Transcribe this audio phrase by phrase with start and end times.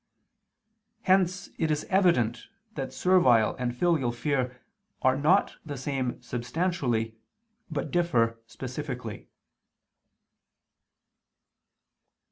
[1.03, 4.59] Hence it is evident that servile and filial fear
[5.03, 7.13] are not the same substantially
[7.69, 9.29] but differ specifically.